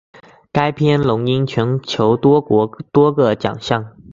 [0.51, 3.93] 该片荣膺全球多国多个奖项。